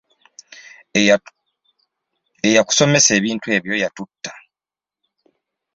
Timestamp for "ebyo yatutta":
3.57-4.31